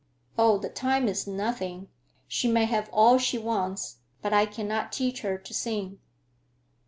"Oh, 0.35 0.57
the 0.57 0.67
time 0.69 1.07
is 1.07 1.27
nothing—she 1.27 2.47
may 2.51 2.65
have 2.65 2.89
all 2.91 3.19
she 3.19 3.37
wants. 3.37 3.97
But 4.23 4.33
I 4.33 4.47
cannot 4.47 4.91
teach 4.91 5.21
her 5.21 5.37
to 5.37 5.53
sing." 5.53 5.99